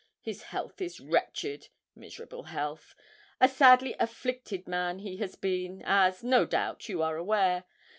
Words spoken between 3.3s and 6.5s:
a sadly afflicted man he has been, as, no